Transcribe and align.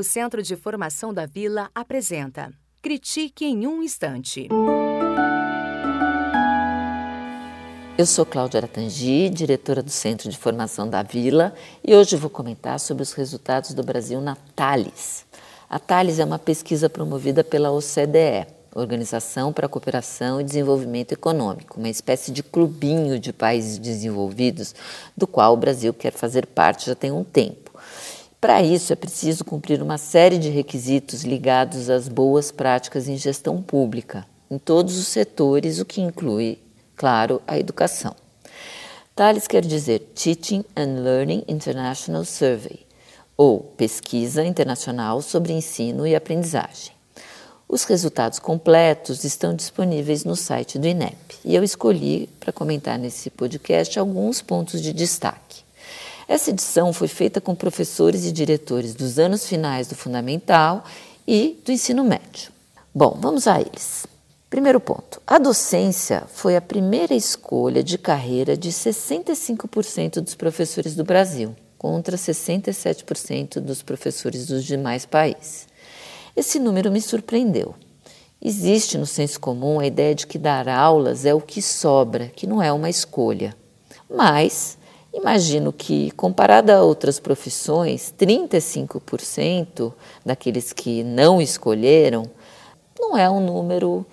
O 0.00 0.02
Centro 0.02 0.42
de 0.42 0.56
Formação 0.56 1.12
da 1.12 1.26
Vila 1.26 1.68
apresenta 1.74 2.50
Critique 2.80 3.44
em 3.44 3.66
um 3.66 3.82
Instante. 3.82 4.48
Eu 7.98 8.06
sou 8.06 8.24
Cláudia 8.24 8.60
Aratangi, 8.60 9.28
diretora 9.28 9.82
do 9.82 9.90
Centro 9.90 10.30
de 10.30 10.38
Formação 10.38 10.88
da 10.88 11.02
Vila, 11.02 11.54
e 11.84 11.94
hoje 11.94 12.16
vou 12.16 12.30
comentar 12.30 12.80
sobre 12.80 13.02
os 13.02 13.12
resultados 13.12 13.74
do 13.74 13.82
Brasil 13.82 14.22
na 14.22 14.38
Thales. 14.56 15.26
A 15.68 15.78
Thales 15.78 16.18
é 16.18 16.24
uma 16.24 16.38
pesquisa 16.38 16.88
promovida 16.88 17.44
pela 17.44 17.70
OCDE, 17.70 18.46
Organização 18.74 19.52
para 19.52 19.66
a 19.66 19.68
Cooperação 19.68 20.40
e 20.40 20.44
Desenvolvimento 20.44 21.12
Econômico, 21.12 21.78
uma 21.78 21.90
espécie 21.90 22.32
de 22.32 22.42
clubinho 22.42 23.18
de 23.18 23.34
países 23.34 23.76
desenvolvidos, 23.76 24.74
do 25.14 25.26
qual 25.26 25.52
o 25.52 25.58
Brasil 25.58 25.92
quer 25.92 26.12
fazer 26.14 26.46
parte 26.46 26.86
já 26.86 26.94
tem 26.94 27.12
um 27.12 27.22
tempo. 27.22 27.69
Para 28.40 28.62
isso, 28.62 28.90
é 28.90 28.96
preciso 28.96 29.44
cumprir 29.44 29.82
uma 29.82 29.98
série 29.98 30.38
de 30.38 30.48
requisitos 30.48 31.24
ligados 31.24 31.90
às 31.90 32.08
boas 32.08 32.50
práticas 32.50 33.06
em 33.06 33.18
gestão 33.18 33.60
pública, 33.60 34.26
em 34.50 34.56
todos 34.56 34.96
os 34.96 35.08
setores, 35.08 35.78
o 35.78 35.84
que 35.84 36.00
inclui, 36.00 36.58
claro, 36.96 37.42
a 37.46 37.58
educação. 37.58 38.16
TALES 39.14 39.46
quer 39.46 39.62
dizer 39.62 39.98
Teaching 40.14 40.64
and 40.74 41.02
Learning 41.02 41.44
International 41.46 42.24
Survey, 42.24 42.86
ou 43.36 43.60
Pesquisa 43.60 44.42
Internacional 44.42 45.20
sobre 45.20 45.52
Ensino 45.52 46.06
e 46.06 46.14
Aprendizagem. 46.14 46.92
Os 47.68 47.84
resultados 47.84 48.38
completos 48.38 49.22
estão 49.22 49.54
disponíveis 49.54 50.24
no 50.24 50.34
site 50.34 50.78
do 50.78 50.88
INEP 50.88 51.36
e 51.44 51.54
eu 51.54 51.62
escolhi 51.62 52.28
para 52.40 52.52
comentar 52.52 52.98
nesse 52.98 53.28
podcast 53.28 53.98
alguns 53.98 54.40
pontos 54.40 54.80
de 54.80 54.94
destaque. 54.94 55.62
Essa 56.30 56.50
edição 56.50 56.92
foi 56.92 57.08
feita 57.08 57.40
com 57.40 57.56
professores 57.56 58.24
e 58.24 58.30
diretores 58.30 58.94
dos 58.94 59.18
anos 59.18 59.48
finais 59.48 59.88
do 59.88 59.96
Fundamental 59.96 60.84
e 61.26 61.60
do 61.64 61.72
ensino 61.72 62.04
médio. 62.04 62.52
Bom, 62.94 63.18
vamos 63.20 63.48
a 63.48 63.60
eles. 63.60 64.06
Primeiro 64.48 64.78
ponto: 64.78 65.20
a 65.26 65.38
docência 65.38 66.22
foi 66.32 66.54
a 66.54 66.60
primeira 66.60 67.16
escolha 67.16 67.82
de 67.82 67.98
carreira 67.98 68.56
de 68.56 68.70
65% 68.70 70.20
dos 70.20 70.36
professores 70.36 70.94
do 70.94 71.02
Brasil, 71.02 71.52
contra 71.76 72.16
67% 72.16 73.58
dos 73.58 73.82
professores 73.82 74.46
dos 74.46 74.64
demais 74.64 75.04
países. 75.04 75.66
Esse 76.36 76.60
número 76.60 76.92
me 76.92 77.00
surpreendeu. 77.00 77.74
Existe 78.40 78.96
no 78.96 79.04
senso 79.04 79.40
comum 79.40 79.80
a 79.80 79.86
ideia 79.86 80.14
de 80.14 80.28
que 80.28 80.38
dar 80.38 80.68
aulas 80.68 81.26
é 81.26 81.34
o 81.34 81.40
que 81.40 81.60
sobra, 81.60 82.28
que 82.28 82.46
não 82.46 82.62
é 82.62 82.72
uma 82.72 82.88
escolha. 82.88 83.52
Mas 84.08 84.78
Imagino 85.12 85.72
que, 85.72 86.10
comparado 86.12 86.70
a 86.70 86.82
outras 86.82 87.18
profissões, 87.18 88.14
35% 88.16 89.92
daqueles 90.24 90.72
que 90.72 91.02
não 91.02 91.40
escolheram 91.40 92.30
não 92.98 93.16
é 93.16 93.28
um 93.28 93.40
número 93.40 94.06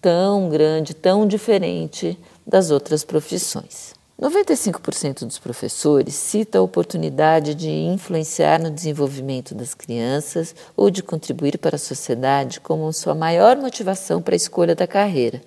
tão 0.00 0.48
grande, 0.48 0.94
tão 0.94 1.26
diferente 1.26 2.18
das 2.46 2.70
outras 2.70 3.04
profissões. 3.04 3.94
95% 4.20 5.24
dos 5.26 5.40
professores 5.40 6.14
cita 6.14 6.58
a 6.58 6.62
oportunidade 6.62 7.52
de 7.52 7.68
influenciar 7.68 8.60
no 8.60 8.70
desenvolvimento 8.70 9.56
das 9.56 9.74
crianças 9.74 10.54
ou 10.76 10.88
de 10.88 11.02
contribuir 11.02 11.58
para 11.58 11.74
a 11.74 11.78
sociedade 11.78 12.60
como 12.60 12.92
sua 12.92 13.14
maior 13.14 13.56
motivação 13.56 14.22
para 14.22 14.34
a 14.34 14.36
escolha 14.36 14.74
da 14.74 14.86
carreira, 14.86 15.42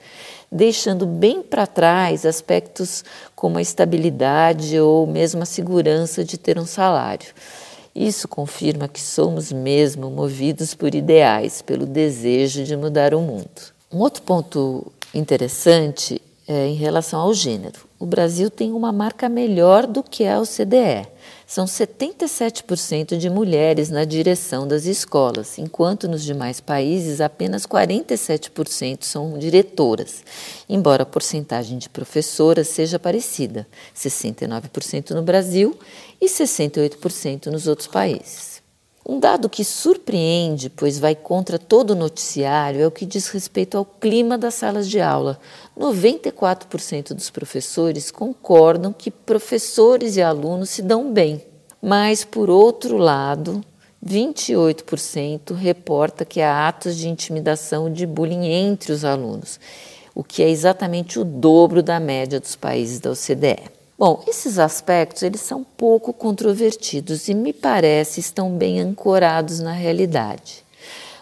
deixando 0.52 1.06
bem 1.06 1.42
para 1.42 1.66
trás 1.66 2.26
aspectos 2.26 3.06
como 3.34 3.58
a 3.58 3.62
estabilidade 3.62 4.78
ou 4.78 5.08
mesmo 5.08 5.44
a 5.44 5.46
segurança 5.46 6.26
de 6.26 6.38
ter 6.38 6.60
um 6.60 6.66
salário. 6.66 7.34
Isso 7.96 8.28
confirma 8.28 8.90
que 8.90 9.02
somos 9.02 9.50
mesmo 9.50 10.12
movidos 10.12 10.76
por 10.76 10.94
ideais, 10.94 11.62
pelo 11.62 11.86
desejo 11.86 12.66
de 12.66 12.76
mudar 12.76 13.14
o 13.14 13.22
mundo. 13.22 13.48
Um 13.92 14.00
outro 14.00 14.22
ponto 14.24 14.92
interessante 15.14 16.22
é 16.48 16.68
em 16.68 16.76
relação 16.76 17.20
ao 17.20 17.34
gênero 17.34 17.88
o 18.00 18.06
Brasil 18.06 18.50
tem 18.52 18.72
uma 18.72 18.92
marca 18.92 19.28
melhor 19.28 19.88
do 19.88 20.04
que 20.04 20.26
a 20.26 20.40
OCDE. 20.40 21.08
São 21.48 21.66
77% 21.66 23.18
de 23.18 23.30
mulheres 23.30 23.90
na 23.90 24.04
direção 24.04 24.68
das 24.68 24.86
escolas, 24.86 25.58
enquanto 25.58 26.08
nos 26.08 26.24
demais 26.24 26.60
países 26.60 27.22
apenas 27.22 27.66
47% 27.66 29.04
são 29.04 29.38
diretoras, 29.40 30.24
embora 30.70 31.04
a 31.04 31.06
porcentagem 31.06 31.78
de 31.78 31.90
professoras 31.90 32.68
seja 32.68 33.00
parecida, 33.00 33.66
69% 33.96 35.12
no 35.12 35.24
Brasil 35.24 35.78
e 36.22 36.28
68% 36.28 37.48
nos 37.48 37.66
outros 37.66 37.88
países. 37.88 38.57
Um 39.10 39.22
dado 39.22 39.48
que 39.48 39.64
surpreende, 39.64 40.70
pois 40.70 41.00
vai 41.00 41.16
contra 41.16 41.58
todo 41.58 41.92
o 41.92 41.96
noticiário, 41.96 42.82
é 42.82 42.86
o 42.86 42.92
que 42.92 43.06
diz 43.06 43.30
respeito 43.30 43.78
ao 43.78 43.86
clima 43.86 44.38
das 44.38 44.56
salas 44.56 44.90
de 44.90 45.00
aula. 45.00 45.40
94% 45.80 47.14
dos 47.14 47.30
professores 47.30 48.12
concordam 48.12 48.92
que 48.92 49.10
professores 49.10 50.18
e 50.18 50.22
alunos 50.22 50.72
se 50.72 50.82
dão 50.82 51.14
bem. 51.14 51.42
Mas, 51.82 52.26
por 52.26 52.50
outro 52.50 52.98
lado, 52.98 53.64
28% 54.06 55.54
reporta 55.54 56.26
que 56.26 56.42
há 56.42 56.68
atos 56.68 56.98
de 56.98 57.08
intimidação 57.08 57.88
e 57.88 57.94
de 57.94 58.06
bullying 58.06 58.46
entre 58.46 58.92
os 58.92 59.06
alunos, 59.06 59.58
o 60.14 60.22
que 60.22 60.44
é 60.44 60.50
exatamente 60.50 61.18
o 61.18 61.24
dobro 61.24 61.82
da 61.82 61.98
média 61.98 62.42
dos 62.42 62.58
países 62.58 63.00
da 63.00 63.12
OCDE. 63.12 63.77
Bom, 64.00 64.24
esses 64.28 64.60
aspectos 64.60 65.24
eles 65.24 65.42
são 65.42 65.64
pouco 65.64 66.14
controvertidos 66.14 67.28
e 67.30 67.34
me 67.34 67.52
parece 67.52 68.20
estão 68.20 68.52
bem 68.52 68.80
ancorados 68.80 69.60
na 69.60 69.72
realidade. 69.72 70.64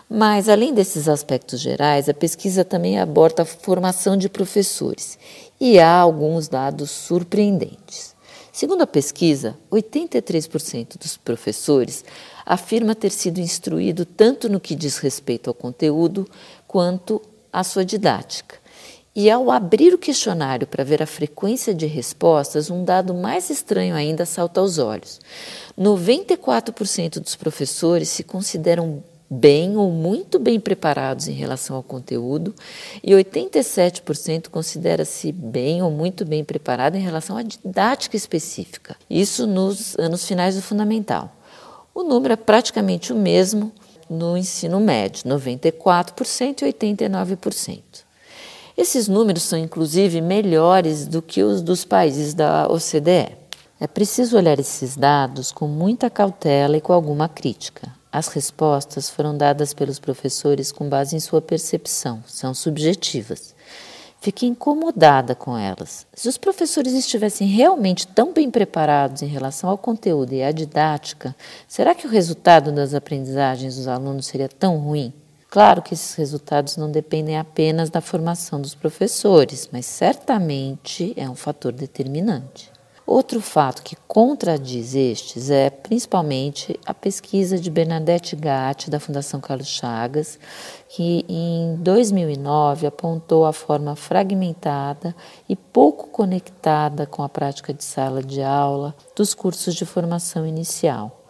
Mas 0.10 0.50
além 0.50 0.74
desses 0.74 1.08
aspectos 1.08 1.62
gerais, 1.62 2.10
a 2.10 2.14
pesquisa 2.14 2.66
também 2.66 3.00
aborda 3.00 3.44
a 3.44 3.46
formação 3.46 4.18
de 4.18 4.28
professores 4.28 5.18
e 5.58 5.80
há 5.80 5.90
alguns 5.90 6.50
dados 6.50 6.92
surpreendentes. 6.92 8.14
Segundo 8.52 8.82
a 8.82 8.88
pesquisa, 8.88 9.58
83% 9.72 10.98
dos 10.98 11.16
professores 11.16 12.04
afirma 12.46 12.94
ter 12.94 13.12
sido 13.12 13.40
instruído 13.40 14.06
tanto 14.06 14.50
no 14.50 14.60
que 14.60 14.76
diz 14.76 14.98
respeito 14.98 15.50
ao 15.50 15.54
conteúdo 15.54 16.30
quanto 16.68 17.22
à 17.54 17.64
sua 17.64 17.86
didática. 17.86 18.65
E 19.16 19.32
ao 19.32 19.50
abrir 19.50 19.94
o 19.94 19.98
questionário 19.98 20.68
para 20.68 20.84
ver 20.84 21.02
a 21.02 21.08
frequência 21.08 21.74
de 21.74 21.86
respostas, 21.86 22.70
um 22.70 22.84
dado 22.84 23.14
mais 23.14 23.50
estranho 23.50 23.96
ainda 23.96 24.26
salta 24.26 24.60
aos 24.60 24.78
olhos. 24.78 25.22
94% 25.80 27.22
dos 27.22 27.34
professores 27.34 28.10
se 28.10 28.24
consideram 28.24 29.02
bem 29.30 29.78
ou 29.78 29.90
muito 29.90 30.38
bem 30.38 30.60
preparados 30.60 31.30
em 31.30 31.32
relação 31.32 31.78
ao 31.78 31.84
conteúdo 31.84 32.54
e 33.02 33.14
87% 33.14 34.50
considera-se 34.50 35.32
bem 35.32 35.82
ou 35.82 35.90
muito 35.90 36.26
bem 36.26 36.44
preparado 36.44 36.96
em 36.96 37.02
relação 37.02 37.38
à 37.38 37.42
didática 37.42 38.18
específica. 38.18 38.98
Isso 39.10 39.48
nos 39.48 39.98
anos 39.98 40.28
finais 40.28 40.56
do 40.56 40.62
fundamental. 40.62 41.34
O 41.94 42.04
número 42.04 42.34
é 42.34 42.38
praticamente 42.38 43.14
o 43.14 43.16
mesmo 43.16 43.72
no 44.10 44.38
ensino 44.38 44.80
médio, 44.82 45.24
94% 45.24 46.64
e 46.64 46.74
89%. 46.74 48.05
Esses 48.78 49.08
números 49.08 49.44
são, 49.44 49.58
inclusive, 49.58 50.20
melhores 50.20 51.08
do 51.08 51.22
que 51.22 51.42
os 51.44 51.62
dos 51.62 51.86
países 51.86 52.34
da 52.34 52.68
OCDE. 52.68 53.38
É 53.80 53.88
preciso 53.88 54.36
olhar 54.36 54.60
esses 54.60 54.98
dados 54.98 55.52
com 55.52 55.68
muita 55.68 56.10
cautela 56.10 56.76
e 56.76 56.82
com 56.82 56.92
alguma 56.92 57.30
crítica. 57.30 57.90
As 58.12 58.28
respostas 58.28 59.10
foram 59.10 59.38
dadas 59.38 59.74
pelos 59.74 60.00
professores 60.00 60.72
com 60.72 60.90
base 60.90 61.16
em 61.16 61.20
sua 61.20 61.42
percepção, 61.42 62.24
são 62.26 62.54
subjetivas. 62.54 63.56
Fiquei 64.20 64.50
incomodada 64.50 65.36
com 65.36 65.58
elas. 65.58 66.08
Se 66.14 66.28
os 66.28 66.38
professores 66.38 66.94
estivessem 66.94 67.48
realmente 67.48 68.08
tão 68.08 68.34
bem 68.34 68.50
preparados 68.50 69.22
em 69.22 69.28
relação 69.28 69.70
ao 69.70 69.78
conteúdo 69.78 70.34
e 70.34 70.42
à 70.42 70.52
didática, 70.52 71.36
será 71.68 71.94
que 71.94 72.08
o 72.08 72.10
resultado 72.10 72.72
das 72.72 72.94
aprendizagens 72.94 73.76
dos 73.76 73.88
alunos 73.88 74.26
seria 74.26 74.50
tão 74.50 74.78
ruim? 74.78 75.14
Claro 75.50 75.82
que 75.82 75.94
esses 75.94 76.16
resultados 76.16 76.76
não 76.76 76.92
dependem 76.92 77.38
apenas 77.38 77.90
da 77.90 78.02
formação 78.02 78.60
dos 78.60 78.76
professores, 78.76 79.70
mas 79.72 79.86
certamente 79.86 81.14
é 81.16 81.30
um 81.30 81.36
fator 81.36 81.72
determinante. 81.72 82.76
Outro 83.08 83.40
fato 83.40 83.84
que 83.84 83.96
contradiz 84.08 84.96
estes 84.96 85.52
é 85.52 85.70
principalmente 85.70 86.78
a 86.88 86.92
pesquisa 86.92 87.60
de 87.60 87.70
Bernadette 87.70 88.36
Gatti, 88.36 88.90
da 88.90 89.00
Fundação 89.00 89.40
Carlos 89.40 89.68
Chagas, 89.68 90.40
que 90.90 91.24
em 91.30 91.76
2009 91.76 92.88
apontou 92.88 93.46
a 93.46 93.54
forma 93.54 93.96
fragmentada 93.96 95.16
e 95.48 95.56
pouco 95.56 96.08
conectada 96.08 97.06
com 97.06 97.22
a 97.22 97.30
prática 97.30 97.72
de 97.72 97.84
sala 97.84 98.24
de 98.24 98.42
aula 98.42 98.96
dos 99.16 99.36
cursos 99.36 99.76
de 99.76 99.86
formação 99.86 100.48
inicial, 100.48 101.26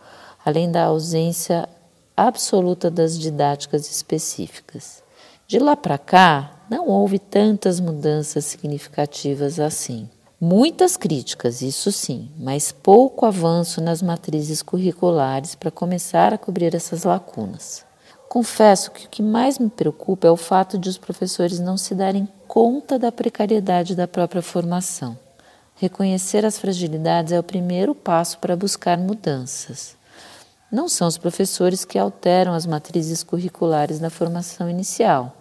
além 0.45 0.71
da 0.71 0.85
ausência 0.85 1.67
absoluta 2.15 2.89
das 2.89 3.17
didáticas 3.19 3.89
específicas. 3.89 5.03
De 5.47 5.59
lá 5.59 5.75
para 5.75 5.97
cá, 5.97 6.51
não 6.69 6.87
houve 6.87 7.19
tantas 7.19 7.79
mudanças 7.79 8.45
significativas 8.45 9.59
assim. 9.59 10.09
Muitas 10.39 10.97
críticas, 10.97 11.61
isso 11.61 11.91
sim, 11.91 12.29
mas 12.37 12.71
pouco 12.71 13.25
avanço 13.25 13.79
nas 13.79 14.01
matrizes 14.01 14.61
curriculares 14.61 15.55
para 15.55 15.71
começar 15.71 16.33
a 16.33 16.37
cobrir 16.37 16.75
essas 16.75 17.03
lacunas. 17.03 17.85
Confesso 18.27 18.91
que 18.91 19.05
o 19.05 19.09
que 19.09 19.23
mais 19.23 19.57
me 19.57 19.69
preocupa 19.69 20.27
é 20.27 20.31
o 20.31 20.35
fato 20.35 20.77
de 20.77 20.89
os 20.89 20.97
professores 20.97 21.59
não 21.59 21.77
se 21.77 21.95
darem 21.95 22.27
conta 22.47 22.99
da 22.99 23.11
precariedade 23.11 23.95
da 23.95 24.07
própria 24.07 24.41
formação. 24.41 25.17
Reconhecer 25.75 26.45
as 26.45 26.57
fragilidades 26.57 27.31
é 27.31 27.39
o 27.39 27.43
primeiro 27.43 27.93
passo 27.93 28.39
para 28.39 28.55
buscar 28.55 28.97
mudanças. 28.97 29.95
Não 30.75 30.89
são 30.89 31.07
os 31.07 31.17
professores 31.17 31.85
que 31.85 31.97
alteram 31.97 32.53
as 32.53 32.65
matrizes 32.65 33.23
curriculares 33.23 33.99
na 33.99 34.09
formação 34.09 34.69
inicial 34.69 35.35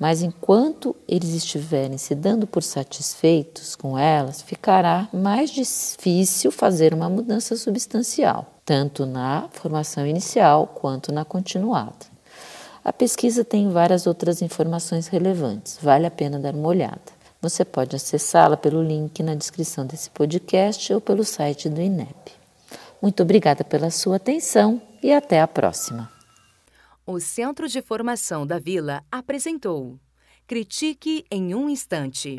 mas 0.00 0.22
enquanto 0.22 0.96
eles 1.06 1.34
estiverem 1.34 1.98
se 1.98 2.14
dando 2.14 2.46
por 2.46 2.62
satisfeitos 2.62 3.76
com 3.76 3.98
elas, 3.98 4.40
ficará 4.40 5.06
mais 5.12 5.50
difícil 5.50 6.50
fazer 6.50 6.94
uma 6.94 7.10
mudança 7.10 7.54
substancial, 7.54 8.46
tanto 8.64 9.04
na 9.04 9.46
formação 9.52 10.06
inicial 10.06 10.66
quanto 10.66 11.12
na 11.12 11.22
continuada. 11.22 12.08
A 12.82 12.94
pesquisa 12.94 13.44
tem 13.44 13.68
várias 13.68 14.06
outras 14.06 14.40
informações 14.40 15.06
relevantes, 15.06 15.78
vale 15.82 16.06
a 16.06 16.10
pena 16.10 16.38
dar 16.38 16.54
uma 16.54 16.68
olhada. 16.68 17.20
Você 17.42 17.62
pode 17.62 17.94
acessá-la 17.94 18.56
pelo 18.56 18.82
link 18.82 19.22
na 19.22 19.34
descrição 19.34 19.84
desse 19.84 20.08
podcast 20.08 20.94
ou 20.94 21.00
pelo 21.00 21.24
site 21.24 21.68
do 21.68 21.80
INEP. 21.80 22.39
Muito 23.02 23.22
obrigada 23.22 23.64
pela 23.64 23.90
sua 23.90 24.16
atenção 24.16 24.80
e 25.02 25.12
até 25.12 25.40
a 25.40 25.48
próxima. 25.48 26.10
O 27.06 27.18
Centro 27.18 27.66
de 27.66 27.80
Formação 27.80 28.46
da 28.46 28.58
Vila 28.58 29.02
apresentou 29.10 29.98
Critique 30.46 31.24
em 31.30 31.54
um 31.54 31.68
Instante. 31.68 32.36